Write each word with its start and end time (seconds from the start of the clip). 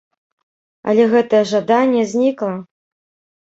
Але 0.93 1.03
гэтае 1.11 1.41
жаданне 1.51 2.07
знікла. 2.15 2.51